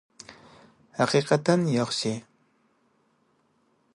[1.01, 2.15] ھەقىقەتەن ياخشى!